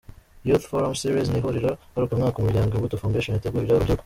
Youth 0.49 0.65
Forum 0.69 0.93
Series 1.01 1.27
ni 1.29 1.37
ihuriro 1.41 1.71
ngarukamwaka 1.91 2.37
umuryango 2.39 2.71
Imbuto 2.73 2.97
Foundation 3.01 3.33
utegurira 3.37 3.73
urubyiruko. 3.73 3.99